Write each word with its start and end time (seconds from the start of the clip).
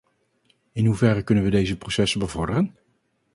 In 0.71 0.85
hoeverre 0.85 1.23
kunnen 1.23 1.43
we 1.43 1.49
deze 1.49 1.77
processen 1.77 2.19
bevorderen? 2.19 2.75